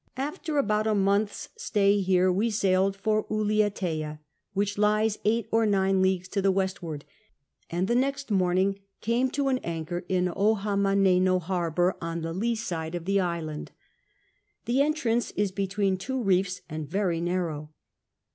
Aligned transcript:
After 0.17 0.57
about 0.57 0.87
a 0.87 0.95
month's 0.95 1.49
stay 1.57 1.99
here 2.01 2.31
we 2.31 2.49
sailed 2.49 2.95
for 2.95 3.27
Ulietea, 3.29 4.17
which 4.53 4.79
lies 4.79 5.19
eight 5.25 5.47
or 5.51 5.67
nine 5.67 6.01
leagues 6.01 6.27
to 6.29 6.41
the 6.41 6.51
westward; 6.51 7.05
and 7.69 7.87
the 7.87 7.93
next 7.93 8.31
morning 8.31 8.79
came 9.01 9.29
to 9.29 9.47
an 9.49 9.59
anchor 9.59 10.03
in 10.09 10.25
Ohamaneno 10.27 11.39
Harbour, 11.39 11.97
on 12.01 12.21
the 12.21 12.33
lee 12.33 12.55
> 12.55 12.55
side 12.71 12.95
of 12.95 13.05
the 13.05 13.19
island. 13.19 13.73
The 14.65 14.81
entrance 14.81 15.29
is 15.35 15.51
between 15.51 15.97
two 15.97 16.19
reefs, 16.23 16.61
and 16.67 16.89
very 16.89 17.21
narrow. 17.21 17.69